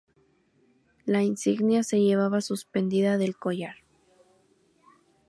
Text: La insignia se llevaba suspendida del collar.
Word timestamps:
La 1.05 1.21
insignia 1.21 1.83
se 1.83 1.99
llevaba 2.01 2.41
suspendida 2.41 3.19
del 3.19 3.37
collar. 3.37 3.75